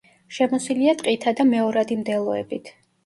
[0.37, 2.73] შემოსილია ტყითა და მეორადი მდელოებით.